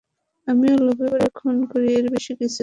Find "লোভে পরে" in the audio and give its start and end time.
0.85-1.27